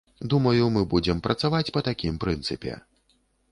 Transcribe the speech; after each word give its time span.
Думаю, 0.33 0.63
мы 0.77 0.81
будзем 0.93 1.21
працаваць 1.27 1.73
па 1.77 1.85
такім 1.91 2.19
прынцыпе. 2.27 2.73